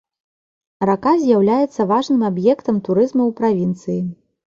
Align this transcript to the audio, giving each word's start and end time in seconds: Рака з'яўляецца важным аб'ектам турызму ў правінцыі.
Рака 0.89 1.11
з'яўляецца 1.23 1.85
важным 1.91 2.21
аб'ектам 2.29 2.75
турызму 2.87 3.23
ў 3.27 3.31
правінцыі. 3.41 3.99